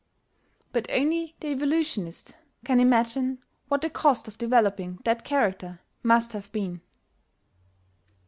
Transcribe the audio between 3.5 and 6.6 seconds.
what the cost of developing that character must have